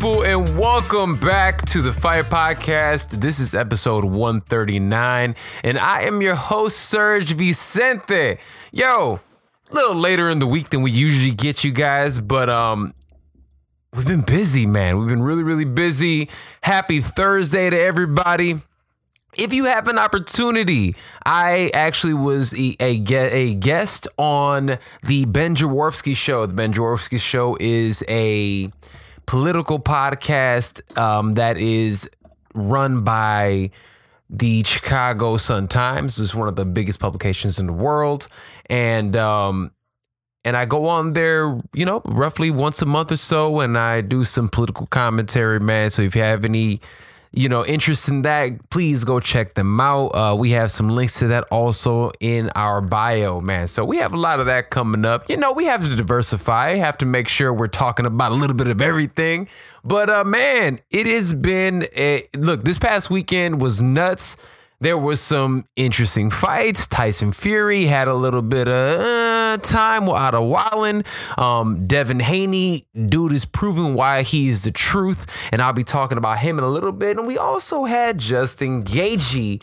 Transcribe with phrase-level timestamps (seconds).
[0.00, 3.10] people, and welcome back to the Fight Podcast.
[3.20, 8.38] This is episode 139, and I am your host, Serge Vicente.
[8.72, 9.20] Yo,
[9.70, 12.94] a little later in the week than we usually get you guys, but um,
[13.92, 14.98] we've been busy, man.
[14.98, 16.30] We've been really, really busy.
[16.62, 18.54] Happy Thursday to everybody
[19.36, 25.54] if you have an opportunity, I actually was a, a, a guest on the Ben
[25.54, 26.46] Joravsky show.
[26.46, 28.72] The Ben Joravsky show is a
[29.30, 32.10] political podcast um, that is
[32.52, 33.70] run by
[34.28, 36.18] the Chicago Sun Times.
[36.18, 38.26] which is one of the biggest publications in the world,
[38.68, 39.70] and um,
[40.44, 44.00] and I go on there, you know, roughly once a month or so, and I
[44.00, 45.90] do some political commentary, man.
[45.90, 46.80] So if you have any
[47.32, 50.08] you know, interest in that, please go check them out.
[50.08, 53.68] Uh, we have some links to that also in our bio, man.
[53.68, 55.30] So we have a lot of that coming up.
[55.30, 58.56] You know, we have to diversify, have to make sure we're talking about a little
[58.56, 59.48] bit of everything.
[59.84, 62.64] But uh, man, it has been a look.
[62.64, 64.36] This past weekend was nuts.
[64.82, 66.86] There was some interesting fights.
[66.86, 71.04] Tyson Fury had a little bit of uh, time out of Wallin.
[71.36, 76.38] Um, Devin Haney, dude, is proving why he's the truth, and I'll be talking about
[76.38, 77.18] him in a little bit.
[77.18, 79.60] And we also had Justin Gaethje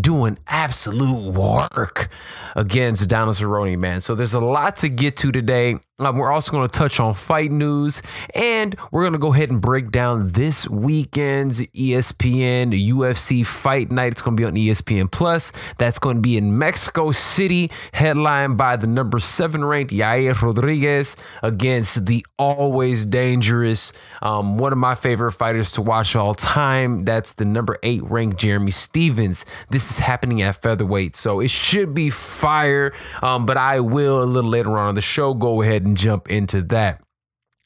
[0.00, 2.08] doing absolute work
[2.56, 4.00] against Donald Cerrone, man.
[4.00, 5.76] So there's a lot to get to today.
[6.00, 8.02] Um, we're also going to touch on fight news,
[8.34, 14.10] and we're going to go ahead and break down this weekend's ESPN UFC Fight Night.
[14.10, 15.52] It's going to be on ESPN Plus.
[15.78, 21.14] That's going to be in Mexico City, headlined by the number seven ranked Yair Rodriguez
[21.44, 27.04] against the always dangerous, um, one of my favorite fighters to watch all time.
[27.04, 29.46] That's the number eight ranked Jeremy Stephens.
[29.70, 32.92] This is happening at featherweight, so it should be fire.
[33.22, 36.30] Um, but I will a little later on in the show go ahead and jump
[36.30, 37.00] into that.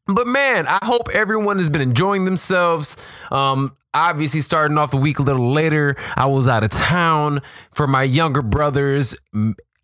[0.06, 2.96] But man, I hope everyone has been enjoying themselves.
[3.30, 7.42] Um, obviously, starting off the week a little later, I was out of town
[7.72, 9.14] for my younger brother's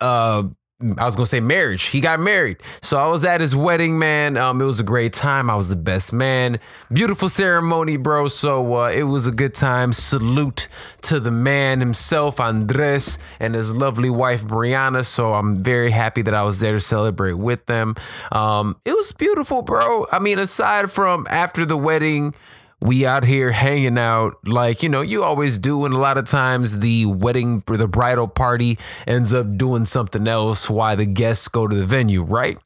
[0.01, 0.45] uh,
[0.81, 1.85] I was gonna say marriage.
[1.85, 4.37] He got married, so I was at his wedding, man.
[4.37, 5.49] Um, it was a great time.
[5.49, 6.59] I was the best man.
[6.93, 8.27] Beautiful ceremony, bro.
[8.27, 9.93] So uh, it was a good time.
[9.93, 10.67] Salute
[11.03, 15.05] to the man himself, Andres, and his lovely wife Brianna.
[15.05, 17.95] So I'm very happy that I was there to celebrate with them.
[18.33, 20.09] Um, it was beautiful, bro.
[20.11, 22.35] I mean, aside from after the wedding
[22.85, 24.37] we out here hanging out.
[24.47, 27.89] Like you know you always do and a lot of times the wedding or the
[27.89, 28.79] bridal party
[29.09, 32.59] ends up doing something else why the guests go to the venue right?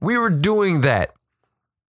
[0.00, 1.12] We were doing that.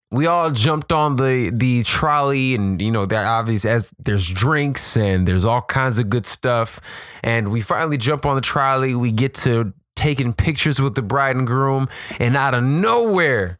[0.09, 4.97] We all jumped on the the trolley and you know that obviously as there's drinks
[4.97, 6.81] and there's all kinds of good stuff.
[7.23, 8.95] And we finally jump on the trolley.
[8.95, 11.89] We get to taking pictures with the bride and groom.
[12.19, 13.59] And out of nowhere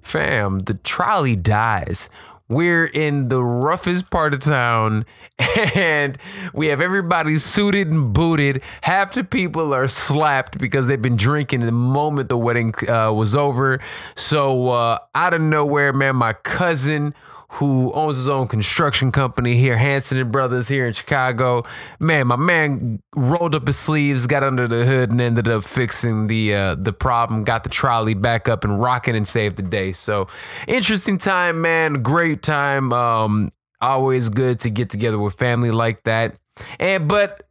[0.00, 2.08] fam the trolley dies
[2.50, 5.06] we're in the roughest part of town
[5.76, 6.18] and
[6.52, 8.60] we have everybody suited and booted.
[8.82, 13.36] Half the people are slapped because they've been drinking the moment the wedding uh, was
[13.36, 13.78] over.
[14.16, 17.14] So, uh, out of nowhere, man, my cousin
[17.54, 21.64] who owns his own construction company here, Hanson and Brothers here in Chicago.
[21.98, 26.28] Man, my man rolled up his sleeves, got under the hood, and ended up fixing
[26.28, 27.42] the uh, the problem.
[27.42, 29.92] Got the trolley back up and rocking and saved the day.
[29.92, 30.28] So
[30.68, 31.94] interesting time, man.
[31.94, 32.92] Great time.
[32.92, 33.50] Um,
[33.80, 36.36] always good to get together with family like that.
[36.78, 37.42] And but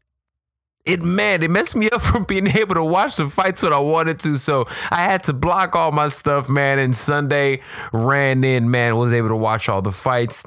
[0.90, 3.80] it man, it messed me up from being able to watch the fights when I
[3.80, 4.38] wanted to.
[4.38, 6.80] So I had to block all my stuff, man.
[6.80, 7.62] And Sunday
[7.94, 10.44] ran in, man, was able to watch all the fights.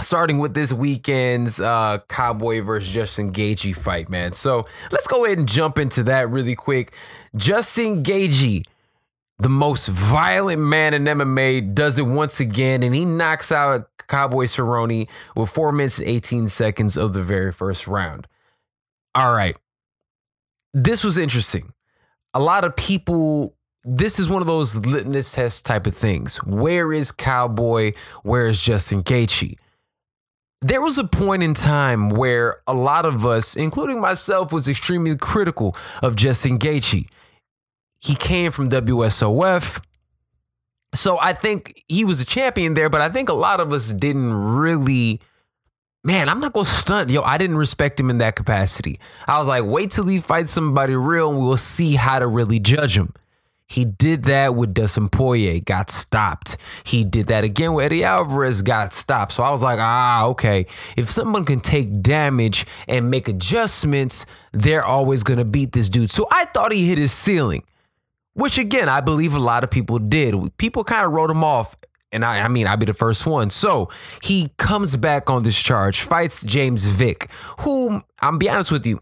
[0.00, 4.32] Starting with this weekend's uh, Cowboy versus Justin Gaethje fight, man.
[4.32, 6.96] So let's go ahead and jump into that really quick.
[7.36, 8.64] Justin Gaethje,
[9.38, 14.46] the most violent man in MMA, does it once again, and he knocks out Cowboy
[14.46, 18.26] Cerrone with four minutes and 18 seconds of the very first round.
[19.14, 19.56] All right.
[20.74, 21.72] This was interesting.
[22.34, 23.54] A lot of people,
[23.84, 26.36] this is one of those litmus test type of things.
[26.38, 27.92] Where is Cowboy?
[28.24, 29.56] Where is Justin Gaethje?
[30.60, 35.16] There was a point in time where a lot of us, including myself, was extremely
[35.16, 37.06] critical of Justin Gaethje.
[38.00, 39.80] He came from WSOF.
[40.92, 43.92] So I think he was a champion there, but I think a lot of us
[43.92, 45.20] didn't really
[46.04, 47.10] man, I'm not gonna stunt.
[47.10, 49.00] Yo, I didn't respect him in that capacity.
[49.26, 52.60] I was like, wait till he fights somebody real and we'll see how to really
[52.60, 53.14] judge him.
[53.66, 56.58] He did that with Dustin Poirier, got stopped.
[56.84, 59.32] He did that again with Eddie Alvarez, got stopped.
[59.32, 60.66] So I was like, ah, okay.
[60.96, 66.10] If someone can take damage and make adjustments, they're always gonna beat this dude.
[66.10, 67.64] So I thought he hit his ceiling.
[68.34, 70.34] which again, I believe a lot of people did.
[70.58, 71.74] People kind of wrote him off.
[72.14, 73.50] And I, I mean, I'd be the first one.
[73.50, 73.90] So
[74.22, 77.28] he comes back on this charge, fights James Vick,
[77.60, 79.00] who I'm be honest with you,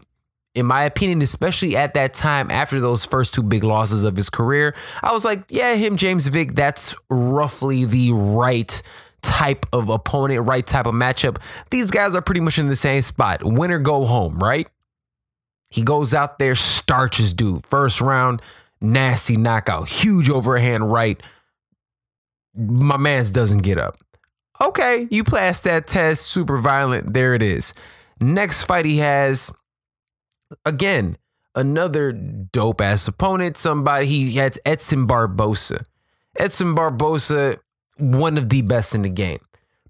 [0.55, 4.29] in my opinion, especially at that time after those first two big losses of his
[4.29, 8.81] career, I was like, yeah, him, James Vick, that's roughly the right
[9.21, 11.37] type of opponent, right type of matchup.
[11.71, 13.41] These guys are pretty much in the same spot.
[13.43, 14.67] Winner go home, right?
[15.69, 17.65] He goes out there, starches dude.
[17.65, 18.41] First round,
[18.79, 21.19] nasty knockout, huge overhand right.
[22.55, 23.97] My man's doesn't get up.
[24.61, 27.13] Okay, you pass that test, super violent.
[27.13, 27.73] There it is.
[28.19, 29.51] Next fight he has,
[30.63, 31.17] again,
[31.55, 33.57] another dope ass opponent.
[33.57, 35.85] Somebody he had Edson Barbosa.
[36.37, 37.59] Edson Barbosa,
[37.97, 39.39] one of the best in the game.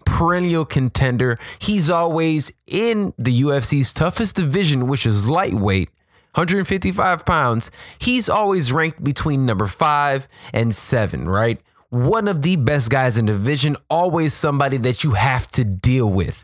[0.06, 1.38] Perennial contender.
[1.60, 5.90] He's always in the UFC's toughest division, which is lightweight.
[6.36, 7.70] 155 pounds,
[8.00, 11.62] he's always ranked between number five and seven, right?
[11.94, 16.10] One of the best guys in the division, always somebody that you have to deal
[16.10, 16.44] with.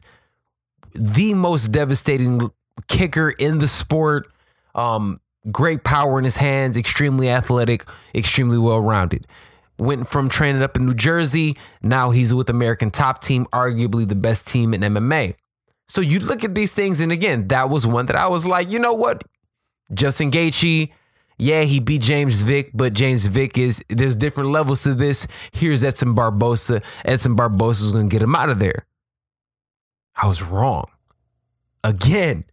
[0.93, 2.51] The most devastating
[2.87, 4.31] kicker in the sport.
[4.75, 5.19] Um,
[5.51, 9.25] great power in his hands, extremely athletic, extremely well rounded.
[9.79, 14.13] Went from training up in New Jersey, now he's with American Top Team, arguably the
[14.13, 15.33] best team in MMA.
[15.87, 18.71] So you look at these things, and again, that was one that I was like,
[18.71, 19.23] you know what?
[19.95, 20.91] Justin Gaethje,
[21.39, 25.25] yeah, he beat James Vick, but James Vick is there's different levels to this.
[25.53, 26.83] Here's Edson Barbosa.
[27.05, 28.85] Edson Barbosa is gonna get him out of there.
[30.21, 30.87] I was wrong.
[31.81, 32.43] Again,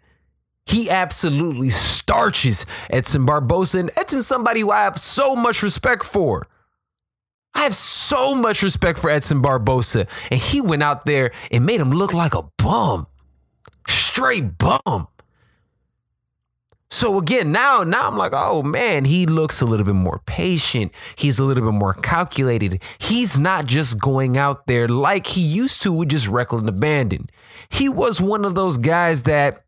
[0.66, 6.46] he absolutely starches Edson Barbosa, and Edson's somebody who I have so much respect for.
[7.56, 11.80] I have so much respect for Edson Barbosa, and he went out there and made
[11.80, 13.08] him look like a bum,
[13.88, 15.08] straight bum.
[16.90, 20.92] So again, now now I'm like, oh man, he looks a little bit more patient.
[21.16, 22.80] He's a little bit more calculated.
[22.98, 27.28] He's not just going out there like he used to with just reckless abandon.
[27.70, 29.64] He was one of those guys that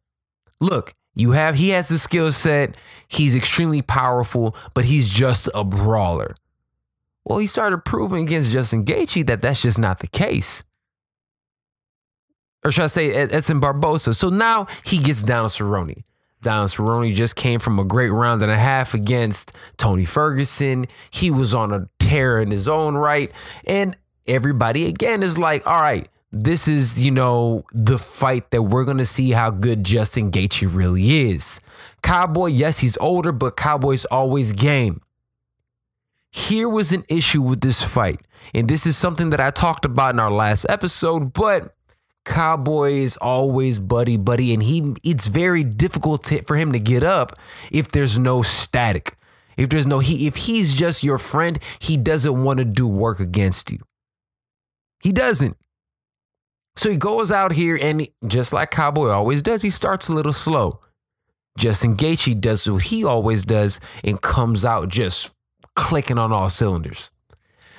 [0.61, 2.76] look, you have he has the skill set,
[3.09, 6.37] he's extremely powerful, but he's just a brawler.
[7.25, 10.62] Well, he started proving against Justin Gaethje that that's just not the case.
[12.65, 14.15] Or should I say Edson Barbosa?
[14.15, 16.03] So now he gets down to Cerrone.
[16.43, 20.87] Don Cerrone just came from a great round and a half against Tony Ferguson.
[21.11, 23.32] He was on a tear in his own right.
[23.67, 23.96] And
[24.26, 28.99] everybody again is like, all right, this is, you know, the fight that we're going
[28.99, 31.61] to see how good Justin Gaethje really is.
[32.02, 35.00] Cowboy, yes, he's older, but Cowboy's always game.
[36.31, 38.20] Here was an issue with this fight.
[38.55, 41.75] And this is something that I talked about in our last episode, but
[42.29, 47.03] Cowboy is always buddy buddy, and he it's very difficult to, for him to get
[47.03, 47.39] up
[47.73, 49.17] if there's no static.
[49.57, 53.19] If there's no he, if he's just your friend, he doesn't want to do work
[53.19, 53.79] against you.
[55.03, 55.56] He doesn't.
[56.77, 60.32] So he goes out here and just like Cowboy always does, he starts a little
[60.32, 60.81] slow.
[61.58, 65.35] Justin Gaethje does what he always does and comes out just
[65.75, 67.11] clicking on all cylinders.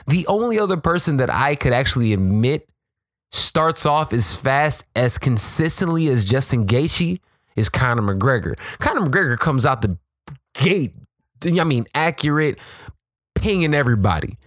[0.08, 2.68] The only other person that I could actually admit
[3.32, 7.20] starts off as fast as consistently as Justin Gaethje
[7.56, 8.58] is Conor McGregor.
[8.80, 9.98] Conor McGregor comes out the
[10.54, 10.96] gate,
[11.44, 12.60] I mean, accurate,
[13.36, 14.38] pinging everybody.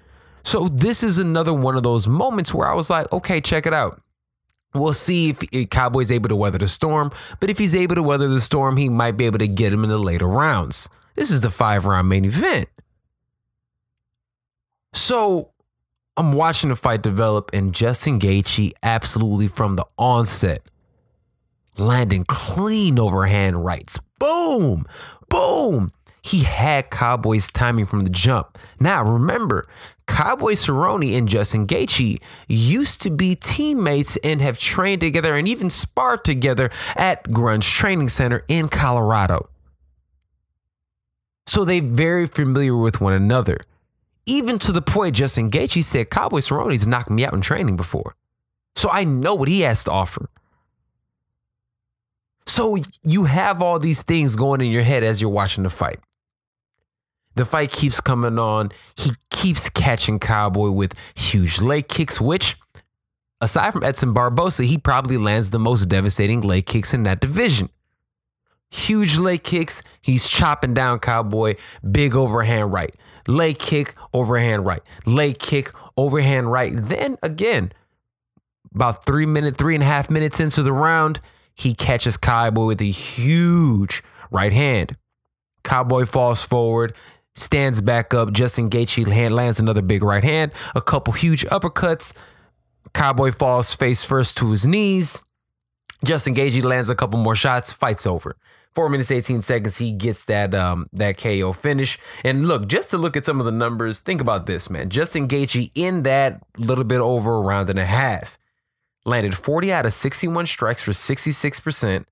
[0.44, 3.72] So this is another one of those moments where I was like, okay, check it
[3.72, 4.02] out.
[4.74, 8.26] We'll see if Cowboy's able to weather the storm, but if he's able to weather
[8.26, 10.88] the storm, he might be able to get him in the later rounds.
[11.14, 12.68] This is the five round main event.
[14.94, 15.51] So
[16.16, 20.62] I'm watching the fight develop, and Justin Gaethje absolutely from the onset
[21.78, 23.99] landing clean overhand rights.
[24.19, 24.87] Boom,
[25.28, 25.90] boom.
[26.25, 28.59] He had Cowboy's timing from the jump.
[28.78, 29.66] Now remember,
[30.07, 35.69] Cowboy Cerrone and Justin Gaethje used to be teammates and have trained together and even
[35.69, 39.49] sparred together at Grudge Training Center in Colorado.
[41.47, 43.59] So they're very familiar with one another.
[44.26, 48.14] Even to the point Justin Gaethje said Cowboy Cerrone's knocked me out in training before.
[48.76, 50.28] So I know what he has to offer.
[52.46, 55.98] So you have all these things going in your head as you're watching the fight.
[57.34, 58.72] The fight keeps coming on.
[58.96, 62.56] He keeps catching Cowboy with huge leg kicks, which,
[63.40, 67.70] aside from Edson Barbosa, he probably lands the most devastating leg kicks in that division.
[68.72, 69.82] Huge leg kicks.
[70.00, 71.54] He's chopping down Cowboy.
[71.88, 72.94] Big overhand right
[73.28, 76.72] leg kick, overhand right, leg kick, overhand right.
[76.74, 77.72] Then again,
[78.74, 81.20] about three minutes, three and a half minutes into the round,
[81.54, 84.96] he catches Cowboy with a huge right hand.
[85.64, 86.94] Cowboy falls forward.
[87.34, 88.30] stands back up.
[88.32, 92.12] Justin Gaethje lands another big right hand, a couple huge uppercuts.
[92.92, 95.18] Cowboy falls face first to his knees.
[96.04, 97.72] Justin Gaethje lands a couple more shots.
[97.72, 98.36] Fight's over.
[98.74, 99.76] Four minutes, 18 seconds.
[99.76, 101.98] He gets that um that KO finish.
[102.24, 104.88] And look, just to look at some of the numbers, think about this, man.
[104.88, 108.38] Justin Gaethje in that little bit over a round and a half
[109.04, 112.04] landed 40 out of 61 strikes for 66%.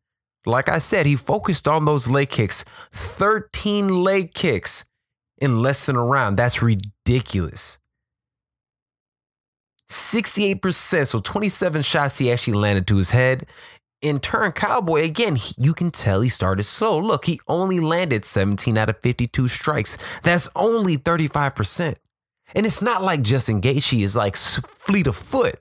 [0.47, 2.65] Like I said, he focused on those leg kicks.
[2.93, 4.85] 13 leg kicks
[5.39, 6.37] in less than a round.
[6.37, 7.79] That's ridiculous.
[9.91, 13.47] 68%, so 27 shots he actually landed to his head.
[14.03, 16.99] In turn, Cowboy, again, you can tell he started slow.
[16.99, 19.99] Look, he only landed 17 out of 52 strikes.
[20.23, 21.97] That's only 35%.
[22.55, 25.61] And it's not like Justin Gaethje is like fleet of foot.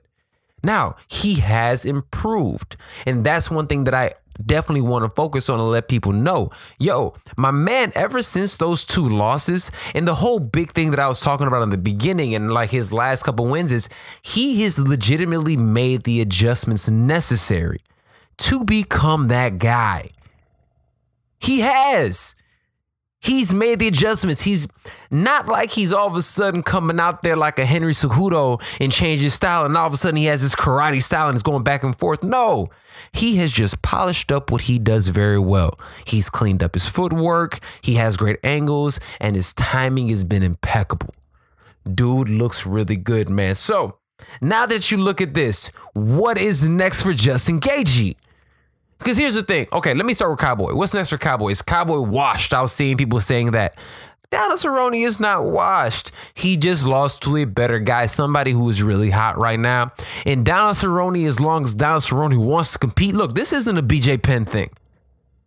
[0.62, 2.76] Now, he has improved.
[3.06, 6.50] And that's one thing that I definitely want to focus on and let people know.
[6.78, 11.08] Yo, my man, ever since those two losses and the whole big thing that I
[11.08, 13.90] was talking about in the beginning and like his last couple wins is
[14.22, 17.80] he has legitimately made the adjustments necessary
[18.40, 20.10] to become that guy.
[21.38, 22.34] He has.
[23.22, 24.42] He's made the adjustments.
[24.42, 24.66] He's
[25.10, 28.90] not like he's all of a sudden coming out there like a Henry Cejudo and
[28.90, 31.42] changed his style, and all of a sudden he has his karate style and is
[31.42, 32.22] going back and forth.
[32.22, 32.70] No,
[33.12, 35.78] he has just polished up what he does very well.
[36.06, 41.14] He's cleaned up his footwork, he has great angles, and his timing has been impeccable.
[41.94, 43.54] Dude looks really good, man.
[43.54, 43.98] So
[44.40, 48.16] now that you look at this, what is next for Justin Gaethje?
[49.00, 49.66] Because here's the thing.
[49.72, 50.74] Okay, let me start with Cowboy.
[50.74, 51.48] What's next for Cowboy?
[51.48, 52.52] Is Cowboy washed?
[52.52, 53.76] I was seeing people saying that.
[54.30, 56.12] Donald Cerrone is not washed.
[56.34, 59.90] He just lost to a better guy, somebody who is really hot right now.
[60.24, 63.82] And Donald Cerrone, as long as Donald Cerrone wants to compete, look, this isn't a
[63.82, 64.70] BJ Penn thing.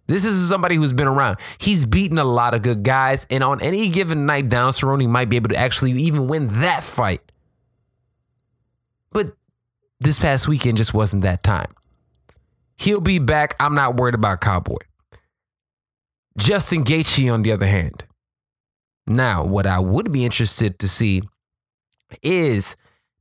[0.08, 1.38] This is somebody who's been around.
[1.60, 5.30] He's beaten a lot of good guys, and on any given night, Donald Cerrone might
[5.30, 7.22] be able to actually even win that fight.
[9.12, 9.32] But
[10.02, 11.74] this past weekend just wasn't that time.
[12.78, 13.56] He'll be back.
[13.60, 14.78] I'm not worried about Cowboy.
[16.38, 18.06] Justin Gaethje, on the other hand.
[19.06, 21.22] Now, what I would be interested to see
[22.22, 22.76] is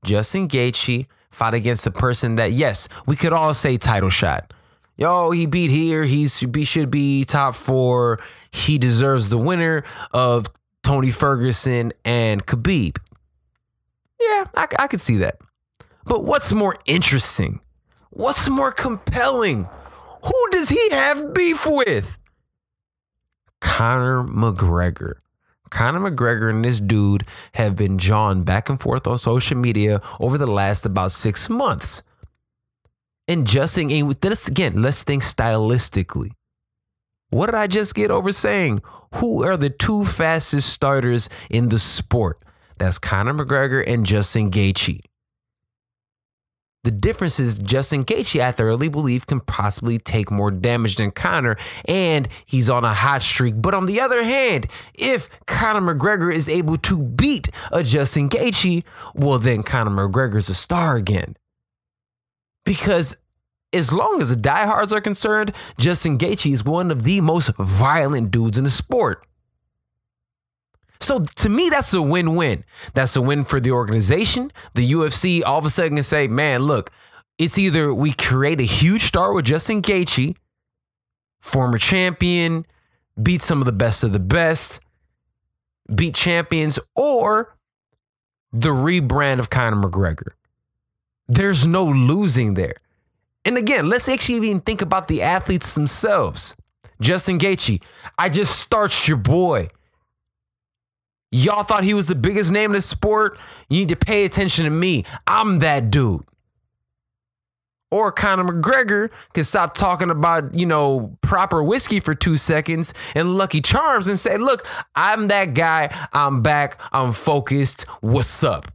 [0.05, 4.53] Justin Gaethje fight against a person that, yes, we could all say title shot.
[4.97, 6.05] Yo, he beat here.
[6.05, 8.21] He should be top four.
[8.51, 10.47] He deserves the winner of
[10.83, 12.99] Tony Ferguson and Khabib.
[14.21, 15.39] Yeah, I, I could see that.
[16.05, 17.61] But what's more interesting
[18.15, 19.67] What's more compelling?
[20.23, 22.19] Who does he have beef with?
[23.63, 25.15] Conor McGregor.
[25.71, 30.37] Conor McGregor and this dude have been jawing back and forth on social media over
[30.37, 32.03] the last about six months.
[33.29, 36.33] And just and this again, let's think stylistically.
[37.31, 38.81] What did I just get over saying?
[39.15, 42.43] Who are the two fastest starters in the sport?
[42.77, 45.01] That's Conor McGregor and Justin Gaethje.
[46.85, 51.57] The difference is Justin Gaethje, I thoroughly believe, can possibly take more damage than Conor,
[51.85, 53.55] and he's on a hot streak.
[53.57, 58.83] But on the other hand, if Conor McGregor is able to beat a Justin Gaethje,
[59.15, 61.37] well, then Conor McGregor's a star again.
[62.65, 63.17] Because
[63.73, 68.33] as long as the diehards are concerned, Justin Gaethje is one of the most violent
[68.33, 69.25] dudes in the sport.
[71.03, 72.65] So to me, that's a win win.
[72.95, 74.53] That's a win for the organization.
[74.75, 76.91] The UFC all of a sudden can say, man, look,
[77.39, 80.37] it's either we create a huge star with Justin Gaethje,
[81.41, 82.65] former champion,
[83.21, 84.81] beat some of the best of the best,
[85.93, 87.57] beat champions, or
[88.53, 90.33] the rebrand of Conor McGregor.
[91.27, 92.77] There's no losing there.
[93.45, 96.55] And again, let's actually even think about the athletes themselves.
[97.01, 97.83] Justin Gaethje,
[98.17, 99.69] I just starched your boy.
[101.35, 103.39] Y'all thought he was the biggest name in the sport.
[103.71, 105.05] You need to pay attention to me.
[105.27, 106.25] I'm that dude.
[107.91, 113.37] Or Conor McGregor can stop talking about, you know, proper whiskey for two seconds and
[113.37, 116.09] Lucky Charms and say, look, I'm that guy.
[116.13, 116.81] I'm back.
[116.93, 117.83] I'm focused.
[118.01, 118.71] What's up?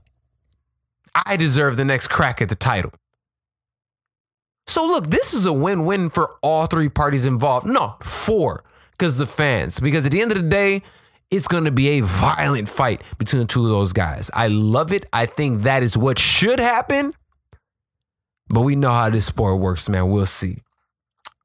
[1.26, 2.92] I deserve the next crack at the title.
[4.68, 7.66] So, look, this is a win win for all three parties involved.
[7.66, 9.80] No, four, because the fans.
[9.80, 10.84] Because at the end of the day,
[11.30, 14.32] it's going to be a violent fight between the two of those guys.
[14.34, 15.06] I love it.
[15.12, 17.14] I think that is what should happen.
[18.50, 20.10] But we know how this sport works, man.
[20.10, 20.60] We'll see.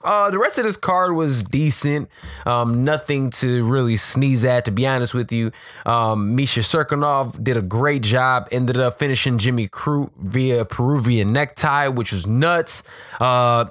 [0.04, 2.08] Uh, the rest of this card was decent.
[2.44, 5.52] Um, nothing to really sneeze at, to be honest with you.
[5.86, 8.48] Um, Misha Cirkunov did a great job.
[8.50, 12.82] Ended up finishing Jimmy Crute via Peruvian necktie, which was nuts.
[13.20, 13.66] Uh,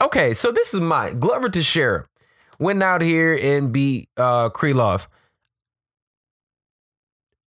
[0.00, 2.06] okay, so this is my Glover Teixeira
[2.58, 5.06] went out here and beat uh, Krylov.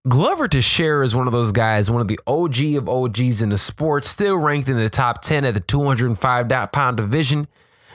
[0.07, 3.57] Glover Teixeira is one of those guys, one of the OG of OGs in the
[3.57, 7.47] sport, still ranked in the top 10 at the 205 pound division.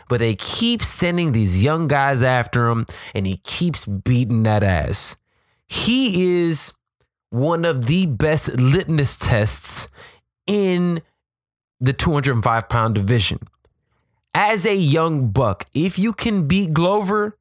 [0.09, 5.17] But they keep sending these young guys after him, and he keeps beating that ass.
[5.67, 6.73] He is
[7.29, 9.87] one of the best litmus tests
[10.47, 11.03] in
[11.79, 13.39] the 205 pound division.
[14.33, 17.37] As a young buck, if you can beat Glover,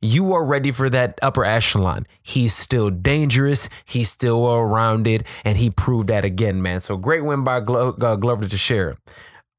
[0.00, 2.06] you are ready for that upper echelon.
[2.22, 3.68] He's still dangerous.
[3.84, 6.80] He's still well rounded, and he proved that again, man.
[6.80, 8.96] So great win by Glo- uh, Glover Teixeira.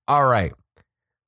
[0.08, 0.54] All right,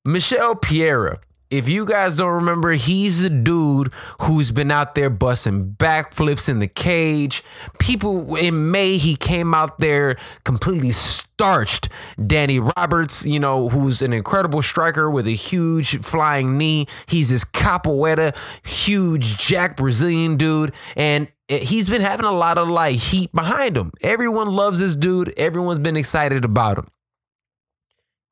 [0.05, 1.19] Michel Pereira
[1.51, 3.91] if you guys don't remember, he's the dude
[4.22, 7.43] who's been out there busting backflips in the cage.
[7.77, 10.15] People in May, he came out there
[10.46, 11.89] completely starched
[12.25, 16.88] Danny Roberts, you know, who's an incredible striker with a huge flying knee.
[17.05, 18.34] He's this capoeira,
[18.65, 20.74] huge Jack Brazilian dude.
[20.96, 23.91] And he's been having a lot of like heat behind him.
[24.01, 25.38] Everyone loves this dude.
[25.38, 26.88] Everyone's been excited about him.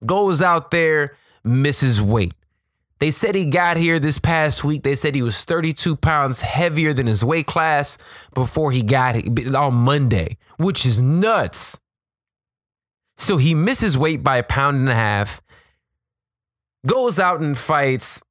[0.06, 2.34] Goes out there, misses weight
[3.00, 4.84] they said he got here this past week.
[4.84, 7.98] They said he was 32 pounds heavier than his weight class
[8.34, 11.79] before he got it on Monday, which is nuts.
[13.18, 15.41] So he misses weight by a pound and a half,
[16.86, 18.22] goes out and fights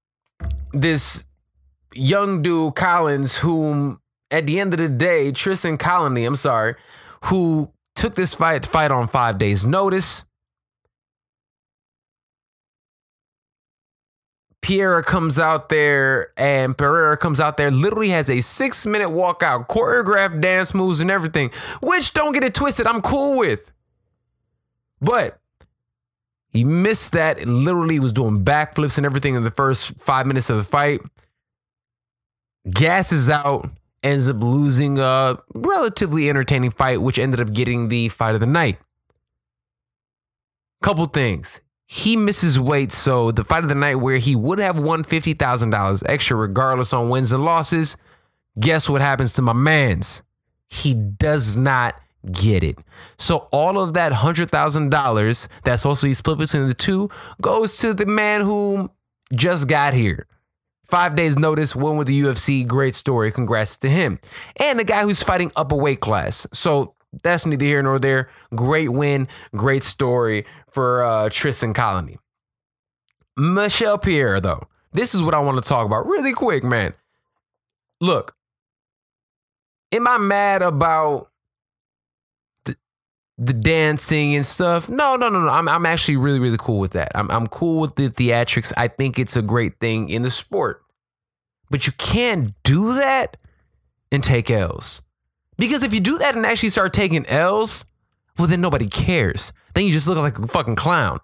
[0.72, 1.25] this
[1.94, 6.75] young dude, Collins, whom at the end of the day, Tristan Connelly, I'm sorry,
[7.25, 10.25] who took this fight fight on five days' notice.
[14.61, 19.68] Pereira comes out there and Pereira comes out there, literally has a six minute walkout,
[19.68, 23.71] choreographed dance moves and everything, which don't get it twisted, I'm cool with.
[25.01, 25.38] But
[26.51, 30.51] he missed that and literally was doing backflips and everything in the first five minutes
[30.51, 31.01] of the fight.
[32.68, 33.71] Gasses out,
[34.03, 38.47] ends up losing a relatively entertaining fight, which ended up getting the fight of the
[38.47, 38.79] night.
[40.83, 42.92] Couple things he misses weight.
[42.92, 47.09] So the fight of the night where he would have won $50,000 extra regardless on
[47.09, 47.96] wins and losses,
[48.61, 50.22] guess what happens to my man's?
[50.68, 51.98] He does not
[52.31, 52.79] get it.
[53.16, 57.09] So all of that $100,000 that's supposed to be split between the two
[57.40, 58.90] goes to the man who
[59.35, 60.27] just got here.
[60.85, 62.66] Five days notice, won with the UFC.
[62.66, 63.33] Great story.
[63.33, 64.18] Congrats to him.
[64.61, 66.46] And the guy who's fighting up a weight class.
[66.53, 68.29] So that's neither here nor there.
[68.55, 72.18] Great win, great story for uh, Tristan Connelly.
[73.37, 76.94] Michelle Pierre, though, this is what I want to talk about really quick, man.
[78.01, 78.35] Look,
[79.92, 81.31] am I mad about
[82.64, 82.77] the,
[83.38, 84.88] the dancing and stuff?
[84.88, 85.49] No, no, no, no.
[85.49, 87.12] I'm, I'm actually really, really cool with that.
[87.14, 88.73] I'm, I'm cool with the theatrics.
[88.77, 90.83] I think it's a great thing in the sport.
[91.71, 93.37] But you can't do that
[94.11, 95.03] and take L's.
[95.59, 97.85] Because if you do that and actually start taking L's,
[98.38, 99.53] well, then nobody cares.
[99.75, 101.21] Then you just look like a fucking clown.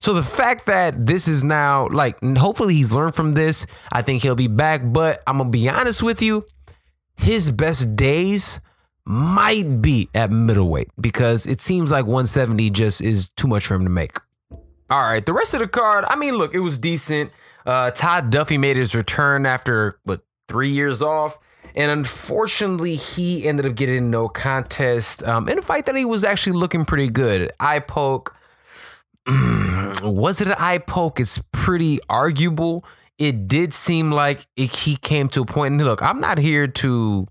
[0.00, 3.66] So the fact that this is now like, hopefully he's learned from this.
[3.92, 4.82] I think he'll be back.
[4.84, 6.46] But I'm gonna be honest with you,
[7.16, 8.60] his best days
[9.04, 13.84] might be at middleweight because it seems like 170 just is too much for him
[13.84, 14.16] to make.
[14.88, 17.32] All right, the rest of the card, I mean, look, it was decent.
[17.64, 21.38] Uh, Todd Duffy made his return after what three years off.
[21.76, 26.24] And unfortunately, he ended up getting no contest um, in a fight that he was
[26.24, 27.52] actually looking pretty good.
[27.60, 28.34] Eye poke.
[30.02, 31.20] was it an eye poke?
[31.20, 32.84] It's pretty arguable.
[33.18, 35.72] It did seem like it, he came to a point.
[35.72, 37.26] And look, I'm not here to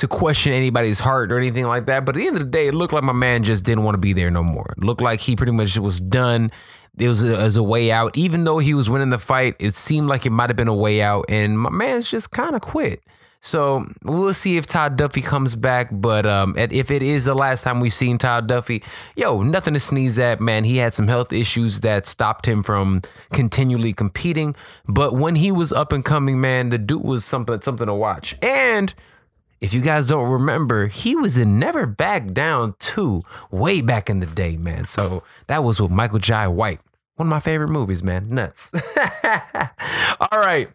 [0.00, 2.04] to question anybody's heart or anything like that.
[2.04, 3.94] But at the end of the day, it looked like my man just didn't want
[3.94, 4.74] to be there no more.
[4.76, 6.50] It looked like he pretty much was done
[6.98, 8.16] it was as a way out.
[8.16, 10.74] Even though he was winning the fight, it seemed like it might have been a
[10.74, 13.02] way out, and my man's just kind of quit.
[13.42, 15.88] So we'll see if Todd Duffy comes back.
[15.90, 18.82] But um, if it is the last time we've seen Todd Duffy,
[19.16, 20.64] yo, nothing to sneeze at, man.
[20.64, 23.00] He had some health issues that stopped him from
[23.32, 24.54] continually competing.
[24.86, 28.36] But when he was up and coming, man, the dude was something something to watch.
[28.42, 28.92] And
[29.60, 34.20] if you guys don't remember, he was in Never Back Down 2 way back in
[34.20, 34.86] the day, man.
[34.86, 36.80] So that was with Michael Jai White.
[37.16, 38.28] One of my favorite movies, man.
[38.28, 38.72] Nuts.
[40.20, 40.70] All right.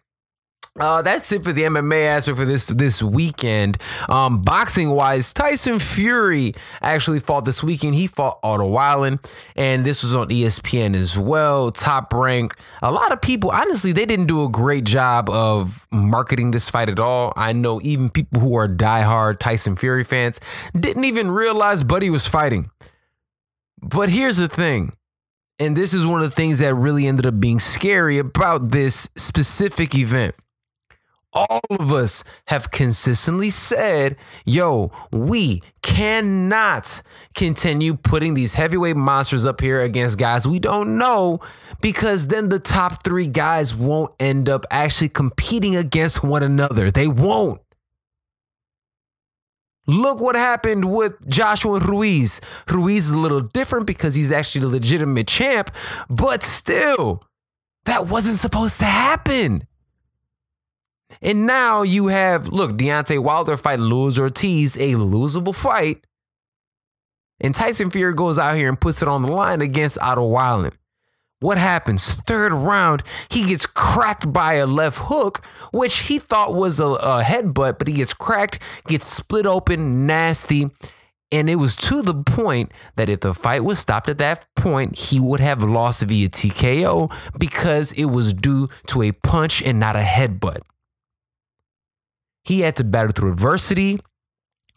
[0.78, 3.78] Uh, that's it for the MMA aspect for this this weekend.
[4.08, 7.94] Um, boxing wise, Tyson Fury actually fought this weekend.
[7.94, 9.18] He fought Otto Wallin,
[9.54, 11.70] and this was on ESPN as well.
[11.72, 12.54] Top rank.
[12.82, 16.90] A lot of people, honestly, they didn't do a great job of marketing this fight
[16.90, 17.32] at all.
[17.36, 20.40] I know even people who are diehard Tyson Fury fans
[20.78, 22.70] didn't even realize Buddy was fighting.
[23.80, 24.92] But here's the thing.
[25.58, 29.08] And this is one of the things that really ended up being scary about this
[29.16, 30.34] specific event
[31.32, 37.02] all of us have consistently said, yo, we cannot
[37.34, 41.38] continue putting these heavyweight monsters up here against guys we don't know
[41.80, 46.90] because then the top three guys won't end up actually competing against one another.
[46.90, 47.60] They won't.
[49.86, 52.40] Look what happened with Joshua Ruiz.
[52.68, 55.70] Ruiz is a little different because he's actually a legitimate champ,
[56.10, 57.22] but still,
[57.84, 59.66] that wasn't supposed to happen.
[61.22, 66.06] And now you have, look, Deontay Wilder fight Luis Ortiz, a losable fight.
[67.40, 70.72] And Tyson Fury goes out here and puts it on the line against Otto Wallin.
[71.40, 72.14] What happens?
[72.22, 77.22] Third round, he gets cracked by a left hook, which he thought was a, a
[77.22, 80.70] headbutt, but he gets cracked, gets split open, nasty.
[81.30, 84.98] And it was to the point that if the fight was stopped at that point,
[84.98, 89.96] he would have lost via TKO because it was due to a punch and not
[89.96, 90.60] a headbutt.
[92.46, 93.98] He had to battle through adversity.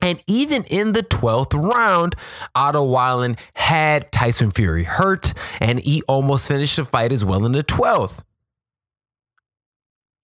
[0.02, 2.16] And even in the 12th round,
[2.56, 7.52] Otto Wallin had Tyson Fury hurt, and he almost finished the fight as well in
[7.52, 8.24] the 12th.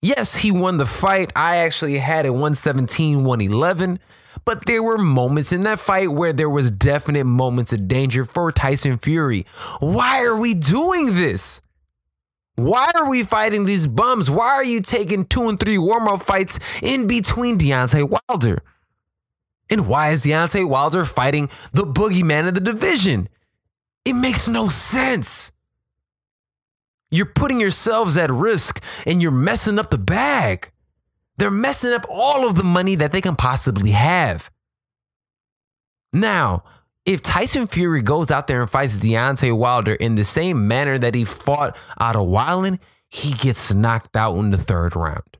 [0.02, 1.32] Yes, he won the fight.
[1.36, 4.00] I actually had it 117, 111.
[4.46, 8.52] But there were moments in that fight where there was definite moments of danger for
[8.52, 9.46] Tyson Fury.
[9.80, 11.60] Why are we doing this?
[12.56, 14.30] Why are we fighting these bums?
[14.30, 18.64] Why are you taking two and three warm up fights in between Deontay Wilder?
[19.70, 23.28] And why is Deontay Wilder fighting the boogeyman of the division?
[24.06, 25.52] It makes no sense.
[27.12, 30.72] You're putting yourselves at risk and you're messing up the bag.
[31.38, 34.50] They're messing up all of the money that they can possibly have.
[36.14, 36.64] Now,
[37.06, 41.14] if Tyson Fury goes out there and fights Deontay Wilder in the same manner that
[41.14, 45.38] he fought Otto Wallin, he gets knocked out in the third round.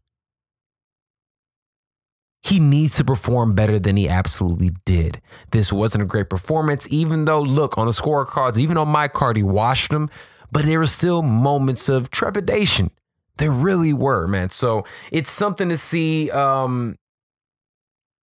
[2.44, 5.20] He needs to perform better than he absolutely did.
[5.50, 9.36] This wasn't a great performance, even though, look, on the scorecards, even on my card,
[9.36, 10.12] he washed them,
[10.52, 12.92] but there were still moments of trepidation.
[13.38, 14.52] There really were, man.
[14.52, 16.30] So it's something to see.
[16.30, 16.98] Um,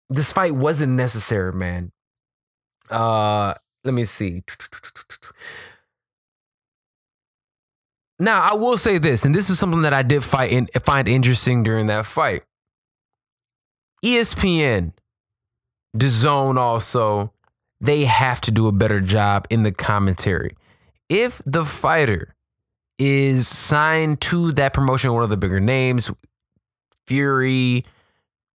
[0.08, 1.91] this fight wasn't necessary, man.
[2.92, 4.42] Uh, let me see.
[8.18, 11.08] Now, I will say this, and this is something that I did fight in, find
[11.08, 12.44] interesting during that fight.
[14.04, 14.92] ESPN,
[15.96, 17.32] DAZN also,
[17.80, 20.56] they have to do a better job in the commentary.
[21.08, 22.36] If the fighter
[22.96, 26.08] is signed to that promotion, one of the bigger names,
[27.08, 27.84] Fury,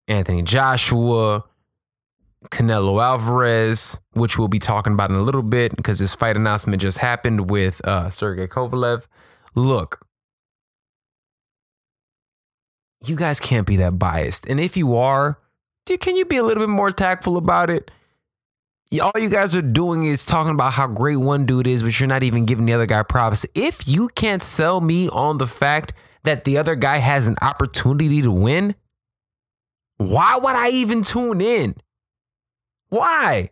[0.07, 1.42] Anthony Joshua,
[2.50, 6.80] Canelo Alvarez, which we'll be talking about in a little bit because this fight announcement
[6.82, 9.04] just happened with uh, Sergey Kovalev.
[9.54, 10.06] Look,
[13.04, 14.46] you guys can't be that biased.
[14.46, 15.38] And if you are,
[15.87, 17.90] can you be a little bit more tactful about it?
[19.00, 22.09] All you guys are doing is talking about how great one dude is, but you're
[22.09, 23.44] not even giving the other guy props.
[23.54, 28.22] If you can't sell me on the fact that the other guy has an opportunity
[28.22, 28.74] to win,
[29.96, 31.74] why would I even tune in?
[32.88, 33.51] Why?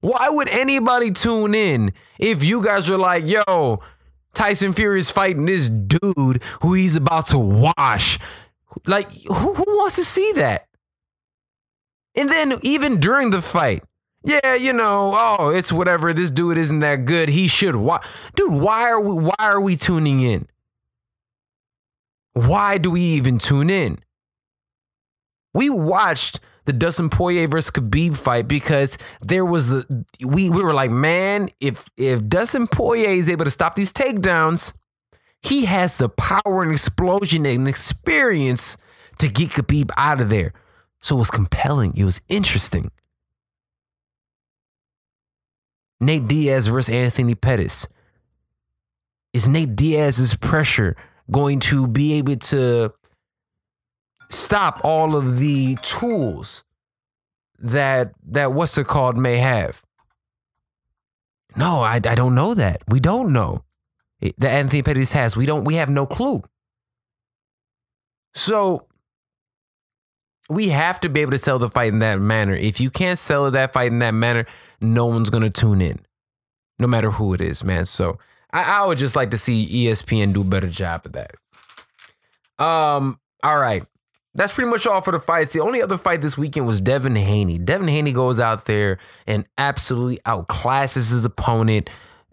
[0.00, 3.80] Why would anybody tune in if you guys are like, yo,
[4.34, 8.18] Tyson Fury is fighting this dude who he's about to wash?
[8.86, 10.66] Like, who, who wants to see that?
[12.14, 13.82] And then even during the fight,
[14.24, 16.12] yeah, you know, oh, it's whatever.
[16.12, 17.28] This dude isn't that good.
[17.28, 18.04] He should watch.
[18.34, 20.48] Dude, why are we why are we tuning in?
[22.32, 23.98] Why do we even tune in?
[25.54, 30.74] We watched the Dustin Poirier versus Khabib fight because there was the we we were
[30.74, 34.72] like, man, if if Dustin Poirier is able to stop these takedowns,
[35.42, 38.76] he has the power and explosion and experience
[39.18, 40.52] to get Khabib out of there.
[41.00, 41.96] So it was compelling.
[41.96, 42.90] It was interesting.
[46.00, 47.86] Nate Diaz versus Anthony Pettis.
[49.32, 50.96] Is Nate Diaz's pressure
[51.30, 52.92] going to be able to
[54.28, 56.64] stop all of the tools
[57.58, 59.82] that that what's it called may have?
[61.56, 62.82] No, I, I don't know that.
[62.86, 63.64] We don't know
[64.20, 65.36] that Anthony Pettis has.
[65.36, 65.64] We don't.
[65.64, 66.42] We have no clue.
[68.34, 68.86] So
[70.48, 72.54] we have to be able to sell the fight in that manner.
[72.54, 74.46] If you can't sell that fight in that manner,
[74.80, 76.00] no one's gonna tune in,
[76.78, 77.86] no matter who it is, man.
[77.86, 78.18] So
[78.52, 81.32] I, I would just like to see ESPN do a better job of that.
[82.62, 83.84] Um, all right.
[84.36, 85.54] That's pretty much all for the fights.
[85.54, 87.58] The only other fight this weekend was Devin Haney.
[87.58, 91.88] Devin Haney goes out there and absolutely outclasses his opponent.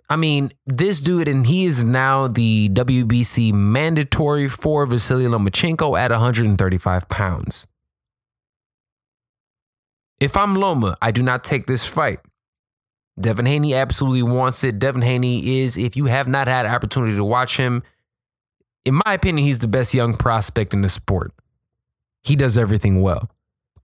[0.10, 6.12] I mean, this dude, and he is now the WBC mandatory for Vasily Lomachenko at
[6.12, 7.68] 135 pounds.
[10.20, 12.20] If I'm Loma, I do not take this fight.
[13.18, 14.78] Devin Haney absolutely wants it.
[14.78, 17.82] Devin Haney is, if you have not had opportunity to watch him,
[18.84, 21.32] in my opinion, he's the best young prospect in the sport.
[22.24, 23.30] He does everything well.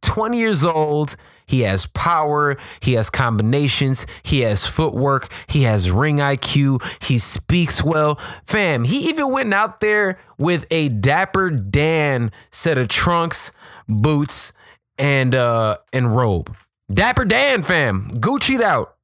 [0.02, 1.16] 20 years old.
[1.46, 2.58] He has power.
[2.80, 4.06] He has combinations.
[4.22, 5.32] He has footwork.
[5.48, 6.82] He has ring IQ.
[7.04, 8.20] He speaks well.
[8.46, 13.52] Fam, he even went out there with a Dapper Dan set of trunks,
[13.88, 14.54] boots,
[14.98, 16.56] and uh and robe.
[16.92, 18.12] Dapper Dan, fam.
[18.20, 18.96] Gucci'd out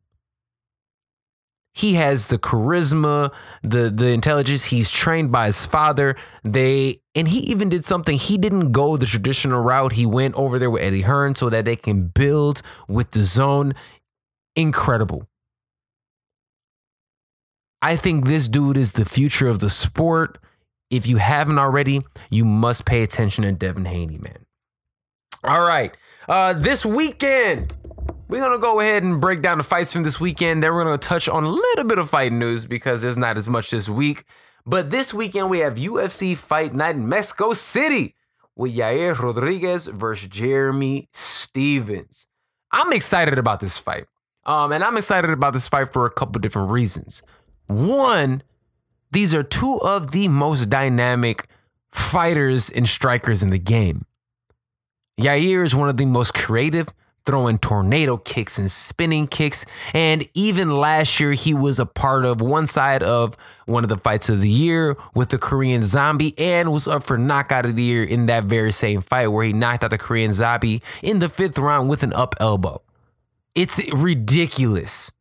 [1.75, 4.65] he has the charisma, the the intelligence.
[4.65, 6.15] He's trained by his father.
[6.43, 8.17] They and he even did something.
[8.17, 9.91] He didn't go the traditional route.
[9.91, 13.75] He went over there with Eddie Hearn so that they can build with DAZN.
[14.55, 15.27] Incredible.
[17.81, 20.37] I think this dude is the future of the sport.
[20.89, 24.45] If you haven't already, you must pay attention to Devin Haney, man.
[25.43, 25.95] All right.
[26.27, 27.73] Uh, this weekend,
[28.27, 30.63] we're gonna go ahead and break down the fights from this weekend.
[30.63, 33.47] Then we're gonna touch on a little bit of fight news because there's not as
[33.47, 34.23] much this week.
[34.65, 38.15] But this weekend we have UFC Fight Night in Mexico City
[38.55, 42.27] with Yair Rodriguez versus Jeremy Stephens.
[42.71, 44.05] I'm excited about this fight.
[44.45, 47.21] Um, and I'm excited about this fight for a couple different reasons.
[47.67, 48.43] One,
[49.11, 51.47] these are two of the most dynamic
[51.89, 54.05] fighters and strikers in the game.
[55.19, 56.89] Yair is one of the most creative,
[57.25, 59.65] throwing tornado kicks and spinning kicks.
[59.93, 63.35] And even last year, he was a part of one side of
[63.65, 67.17] one of the fights of the year with the Korean Zombie and was up for
[67.17, 70.33] knockout of the year in that very same fight where he knocked out the Korean
[70.33, 72.81] Zombie in the fifth round with an up elbow.
[73.55, 75.11] It's ridiculous.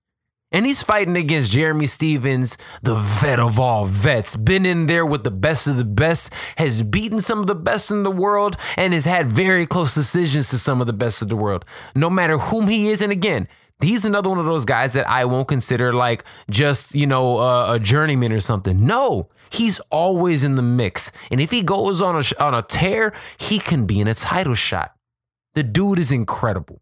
[0.55, 4.37] And he's fighting against Jeremy Stephens, the vet of all vets.
[4.37, 7.91] Been in there with the best of the best, has beaten some of the best
[7.91, 11.29] in the world, and has had very close decisions to some of the best of
[11.29, 11.65] the world.
[11.97, 13.49] No matter whom he is, and again,
[13.81, 17.75] he's another one of those guys that I won't consider like just, you know, uh,
[17.75, 18.87] a journeyman or something.
[18.87, 21.11] No, he's always in the mix.
[21.33, 24.55] And if he goes on a, on a tear, he can be in a title
[24.55, 24.95] shot.
[25.55, 26.81] The dude is incredible.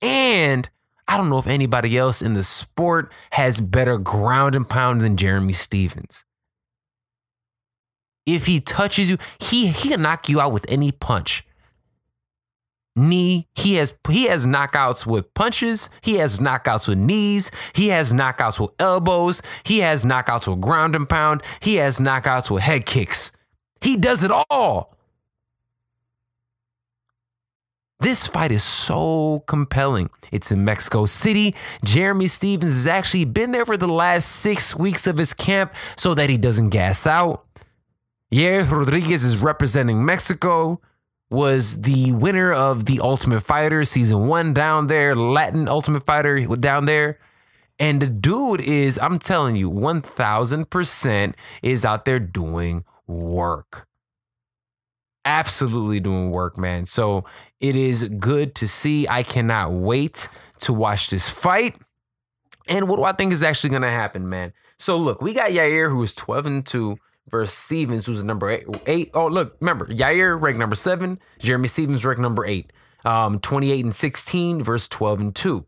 [0.00, 0.70] And
[1.08, 5.16] I don't know if anybody else in the sport has better ground and pound than
[5.16, 6.26] Jeremy Stephens.
[8.26, 11.46] If he touches you, he he can knock you out with any punch.
[12.94, 18.12] Knee, he has he has knockouts with punches, he has knockouts with knees, he has
[18.12, 22.84] knockouts with elbows, he has knockouts with ground and pound, he has knockouts with head
[22.84, 23.32] kicks.
[23.80, 24.97] He does it all.
[28.00, 30.10] This fight is so compelling.
[30.30, 31.52] It's in Mexico City.
[31.84, 36.14] Jeremy Stephens has actually been there for the last six weeks of his camp so
[36.14, 37.44] that he doesn't gas out.
[38.32, 40.80] Yair Rodriguez is representing Mexico,
[41.28, 46.84] was the winner of the Ultimate Fighter season one down there, Latin Ultimate Fighter down
[46.84, 47.18] there.
[47.80, 53.87] And the dude is, I'm telling you, 1000% is out there doing work
[55.28, 56.86] absolutely doing work, man.
[56.86, 57.24] So
[57.60, 59.06] it is good to see.
[59.06, 60.28] I cannot wait
[60.60, 61.76] to watch this fight.
[62.66, 64.52] And what do I think is actually going to happen, man?
[64.78, 68.48] So look, we got Yair, who is 12 and 2, versus Stephens who's number
[68.86, 69.10] eight.
[69.12, 72.72] Oh, look, remember, Yair ranked number seven, Jeremy Stephens ranked number eight.
[73.04, 75.66] Um, 28 and 16 versus 12 and 2.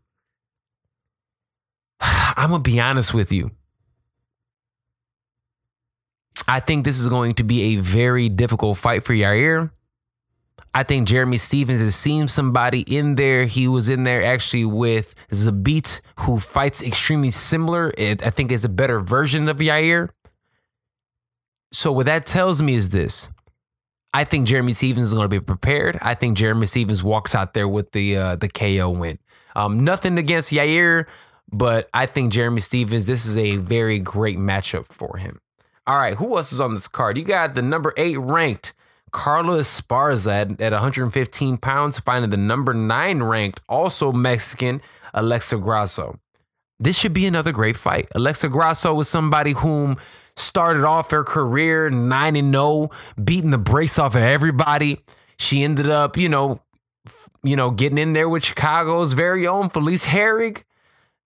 [2.01, 3.51] I'm gonna be honest with you.
[6.47, 9.71] I think this is going to be a very difficult fight for Yair.
[10.73, 13.45] I think Jeremy Stephens has seen somebody in there.
[13.45, 17.93] He was in there actually with Zabit, who fights extremely similar.
[17.97, 20.09] It, I think is a better version of Yair.
[21.73, 23.29] So what that tells me is this.
[24.13, 25.97] I think Jeremy Stephens is going to be prepared.
[26.01, 29.19] I think Jeremy Stephens walks out there with the uh, the KO win.
[29.55, 31.05] Um, nothing against Yair,
[31.51, 35.39] but I think Jeremy Stephens, This is a very great matchup for him.
[35.87, 37.17] All right, who else is on this card?
[37.17, 38.73] You got the number eight ranked
[39.11, 44.81] Carla Esparza at, at 115 pounds, finding the number nine ranked, also Mexican,
[45.13, 46.19] Alexa Grasso.
[46.79, 48.07] This should be another great fight.
[48.15, 49.97] Alexa Grasso was somebody whom
[50.35, 52.89] started off her career 9 and 0,
[53.21, 55.03] beating the brakes off of everybody.
[55.37, 56.61] She ended up, you know,
[57.43, 60.63] you know, getting in there with Chicago's very own Felice Herrig.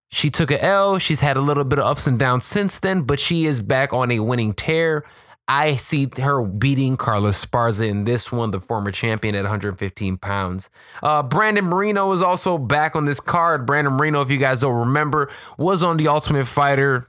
[0.09, 0.97] She took a L.
[0.99, 3.93] She's had a little bit of ups and downs since then, but she is back
[3.93, 5.03] on a winning tear.
[5.47, 10.69] I see her beating Carla Esparza in this one, the former champion at 115 pounds.
[11.03, 13.67] Uh, Brandon Moreno is also back on this card.
[13.67, 17.07] Brandon Moreno, if you guys don't remember, was on The Ultimate Fighter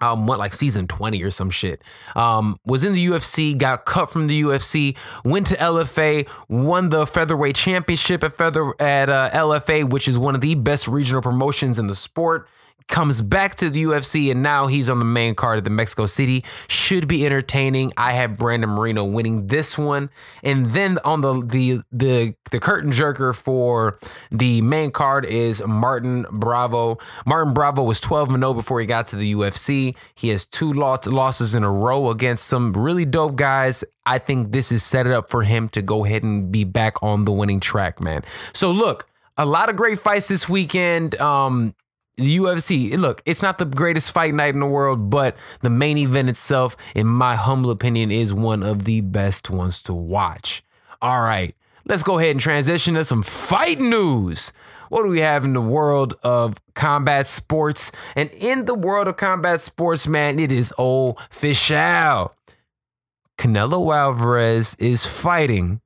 [0.00, 1.82] um, what like season 20 or some shit.
[2.16, 7.06] Um, was in the UFC, got cut from the UFC, went to LFA, won the
[7.06, 11.78] featherweight championship at feather at uh, LFA, which is one of the best regional promotions
[11.78, 12.48] in the sport
[12.88, 16.06] comes back to the UFC and now he's on the main card at the Mexico
[16.06, 16.44] City.
[16.68, 17.92] Should be entertaining.
[17.96, 20.10] I have Brandon Moreno winning this one.
[20.42, 23.98] And then on the the the the curtain jerker for
[24.30, 26.98] the main card is Martin Bravo.
[27.26, 29.96] Martin Bravo was 12 0 before he got to the UFC.
[30.14, 33.82] He has two losses in a row against some really dope guys.
[34.06, 37.02] I think this is set it up for him to go ahead and be back
[37.02, 38.22] on the winning track, man.
[38.52, 41.20] So look, a lot of great fights this weekend.
[41.20, 41.74] Um,
[42.16, 45.98] the UFC, look, it's not the greatest fight night in the world, but the main
[45.98, 50.64] event itself, in my humble opinion, is one of the best ones to watch.
[51.02, 54.52] All right, let's go ahead and transition to some fight news.
[54.90, 57.90] What do we have in the world of combat sports?
[58.14, 62.32] And in the world of combat sports, man, it is official.
[63.36, 65.80] Canelo Alvarez is fighting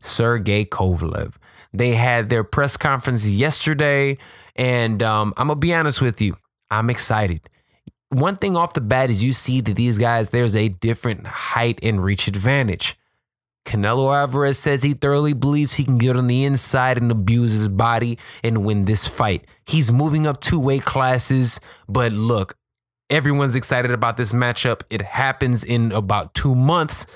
[0.00, 1.34] Sergey Kovalev.
[1.72, 4.18] They had their press conference yesterday.
[4.56, 6.36] And um, I'm gonna be honest with you,
[6.70, 7.48] I'm excited.
[8.10, 11.80] One thing off the bat is you see that these guys, there's a different height
[11.82, 12.96] and reach advantage.
[13.64, 17.68] Canelo Alvarez says he thoroughly believes he can get on the inside and abuse his
[17.68, 19.46] body and win this fight.
[19.66, 22.56] He's moving up two weight classes, but look,
[23.08, 24.82] everyone's excited about this matchup.
[24.90, 27.06] It happens in about two months.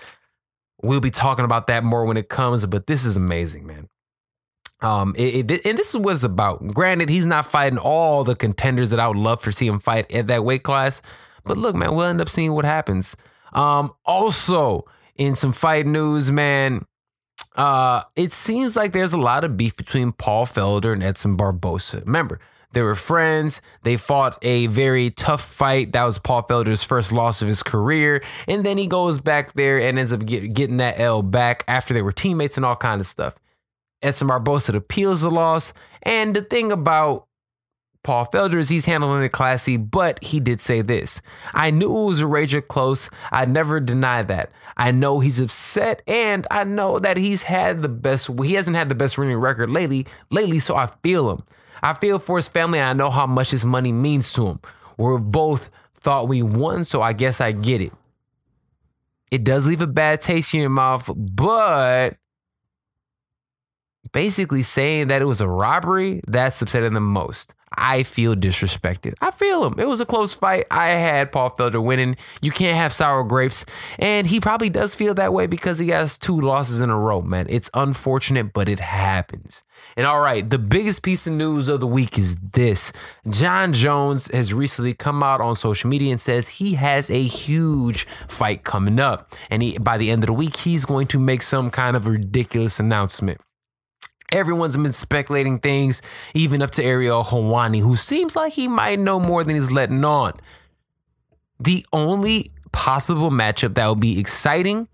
[0.83, 3.89] We'll be talking about that more when it comes, but this is amazing, man.
[4.81, 6.67] Um, it, it, and this is what it's about.
[6.69, 10.11] Granted, he's not fighting all the contenders that I would love to see him fight
[10.13, 11.03] at that weight class.
[11.45, 13.17] But look, man, we'll end up seeing what happens.
[13.53, 14.85] Um, also,
[15.17, 16.87] in some fight news, man,
[17.57, 22.05] uh, it seems like there's a lot of beef between Paul Felder and Edson Barbosa.
[22.05, 22.39] Remember,
[22.73, 23.61] they were friends.
[23.83, 25.93] They fought a very tough fight.
[25.93, 28.23] That was Paul Felder's first loss of his career.
[28.47, 31.95] And then he goes back there and ends up get, getting that L back after
[31.95, 33.35] they were teammates and all kind of stuff.
[34.03, 35.73] Edson Barbosa appeals the loss.
[36.03, 37.27] And the thing about
[38.03, 41.21] Paul Felder is he's handling it classy, but he did say this.
[41.53, 43.11] I knew it was a rager close.
[43.31, 44.51] I never deny that.
[44.77, 48.31] I know he's upset, and I know that he's had the best.
[48.43, 50.07] He hasn't had the best winning record lately.
[50.31, 51.45] Lately, so I feel him.
[51.83, 54.61] I feel for his family, and I know how much his money means to him.
[54.97, 57.93] We're both thought we won, so I guess I get it.
[59.31, 62.17] It does leave a bad taste in your mouth, but
[64.13, 67.55] basically saying that it was a robbery, that's upsetting the most.
[67.77, 69.15] I feel disrespected.
[69.21, 69.79] I feel him.
[69.79, 70.65] It was a close fight.
[70.71, 72.17] I had Paul Felder winning.
[72.41, 73.65] You can't have sour grapes.
[73.99, 77.21] And he probably does feel that way because he has two losses in a row,
[77.21, 77.47] man.
[77.49, 79.63] It's unfortunate, but it happens.
[79.97, 82.93] And all right, the biggest piece of news of the week is this
[83.29, 88.07] Jon Jones has recently come out on social media and says he has a huge
[88.29, 89.33] fight coming up.
[89.51, 92.07] And he, by the end of the week, he's going to make some kind of
[92.07, 93.41] ridiculous announcement.
[94.31, 96.03] Everyone's been speculating things,
[96.35, 100.05] even up to Ariel Helwani, who seems like he might know more than he's letting
[100.05, 100.35] on.
[101.59, 104.89] The only possible matchup that would be exciting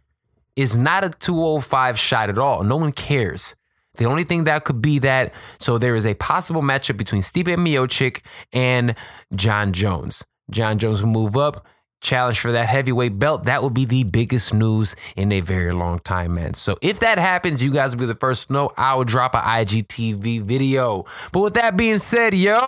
[0.57, 2.62] is not a 205 shot at all.
[2.62, 3.57] No one cares.
[3.97, 7.47] The only thing that could be that, so there is a possible matchup between Stipe
[7.47, 8.20] Miocic
[8.53, 8.94] and
[9.35, 10.25] Jon Jones.
[10.51, 11.66] Jon Jones will move up
[12.04, 15.98] challenge for that heavyweight belt, that would be the biggest news in a very long
[16.00, 16.54] time, man.
[16.54, 18.72] So if that happens, you guys will be the first to know.
[18.76, 21.06] I will drop an IGTV video.
[21.32, 22.66] But with that being said, yo,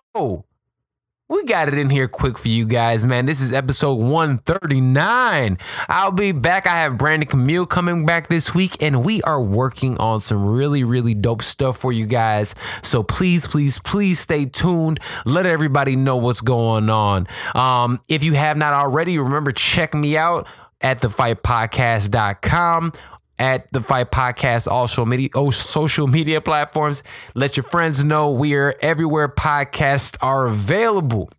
[1.28, 3.26] we got it in here quick for you guys, man.
[3.26, 5.58] This is episode 139.
[5.88, 6.68] I'll be back.
[6.68, 10.84] I have Brandon Camille coming back this week, and we are working on some really,
[10.84, 12.54] really dope stuff for you guys.
[12.80, 15.00] So please, please, please stay tuned.
[15.24, 17.26] Let everybody know what's going on.
[17.56, 20.46] Um, if you have not already, remember, check me out
[20.80, 22.92] at thefightpodcast.com
[23.38, 27.02] at the Fight Podcast, all social media, oh, social media platforms.
[27.34, 31.30] Let your friends know we are everywhere podcasts are available.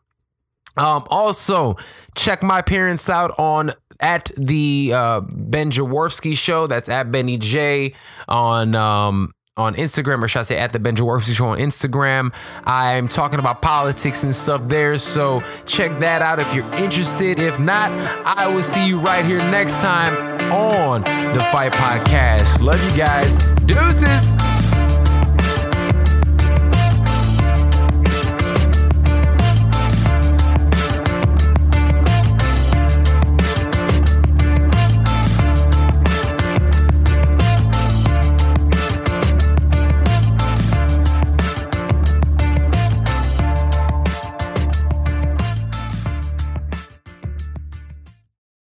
[0.75, 1.75] Um, also,
[2.15, 6.67] check my parents out on at the uh, Ben Joravsky show.
[6.67, 7.93] That's at Benny J
[8.27, 12.33] on um, on Instagram, or should I say at the Ben Joravsky Show on Instagram.
[12.65, 17.39] I'm talking about politics and stuff there, so check that out if you're interested.
[17.39, 17.91] If not,
[18.25, 21.01] I will see you right here next time on
[21.33, 22.61] the Fight Podcast.
[22.61, 23.39] Love you guys.
[23.65, 24.66] Deuces.